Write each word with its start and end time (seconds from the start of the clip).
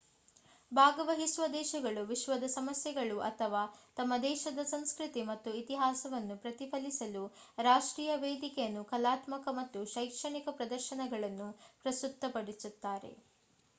ಭಾಗವಹಿಸುವ 0.71 1.45
ದೇಶಗಳು 1.55 2.01
ವಿಶ್ವದ 2.07 2.45
ಸಮಸ್ಯೆಗಳು 2.53 3.17
ಅಥವಾ 3.27 3.61
ತಮ್ಮ 3.97 4.13
ದೇಶದ 4.23 4.63
ಸಂಸ್ಕೃತಿ 4.71 5.21
ಮತ್ತು 5.23 5.49
ಇತಿಹಾಸವನ್ನು 5.59 6.37
ಪ್ರತಿಫಲಿಸಲು 6.37 7.23
ರಾಷ್ಟ್ರೀಯ 7.61 8.15
ವೇದಿಕೆಯಲ್ಲಿ 8.23 8.83
ಕಲಾತ್ಮಕ 8.91 9.53
ಮತ್ತು 9.59 9.81
ಶೈಕ್ಷಣಿಕ 9.93 10.55
ಪ್ರದರ್ಶನಗಳನ್ನು 10.57 11.49
ಪ್ರಸ್ತುತಪಡಿಸುತ್ತಾರೆ 11.85 13.13